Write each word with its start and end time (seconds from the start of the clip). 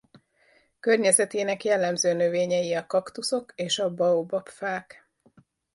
Környezetének 0.79 1.63
jellemző 1.63 2.13
növényei 2.13 2.73
a 2.75 2.85
kaktuszok 2.87 3.51
és 3.55 3.79
a 3.79 3.93
baobab-fák. 3.93 5.07